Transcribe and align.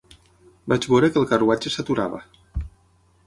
Vaig 0.73 0.87
veure 0.93 1.09
que 1.15 1.21
el 1.21 1.27
carruatge 1.33 1.71
s'aturava. 1.75 2.21